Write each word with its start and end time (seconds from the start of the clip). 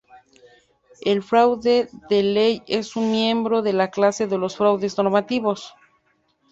El 1.01 1.21
fraude 1.21 1.87
de 2.09 2.23
ley 2.23 2.63
es 2.65 2.95
un 2.95 3.11
miembro 3.11 3.61
de 3.61 3.71
la 3.73 3.91
clase 3.91 4.25
de 4.25 4.39
los 4.39 4.55
fraudes 4.57 4.97
normativos. 4.97 5.75